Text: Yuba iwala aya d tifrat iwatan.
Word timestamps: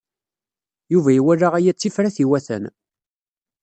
Yuba 0.93 1.09
iwala 1.19 1.47
aya 1.57 1.71
d 1.73 1.77
tifrat 1.79 2.17
iwatan. 2.23 2.63